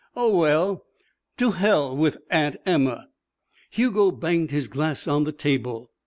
[0.15, 0.83] Oh, well,
[1.37, 3.09] to hell with Aunt Emma."
[3.69, 5.91] Hugo banged his glass on the table.